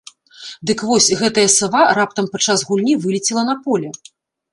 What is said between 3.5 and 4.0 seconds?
на поле.